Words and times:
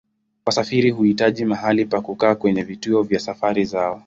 Wasafiri 0.45 0.89
huhitaji 0.91 1.45
mahali 1.45 1.85
pa 1.85 2.01
kukaa 2.01 2.35
kwenye 2.35 2.63
vituo 2.63 3.03
vya 3.03 3.19
safari 3.19 3.65
zao. 3.65 3.99